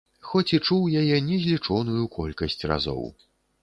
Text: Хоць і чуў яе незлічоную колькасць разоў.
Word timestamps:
Хоць 0.29 0.53
і 0.57 0.59
чуў 0.67 0.87
яе 1.03 1.21
незлічоную 1.29 2.03
колькасць 2.19 2.63
разоў. 2.75 3.03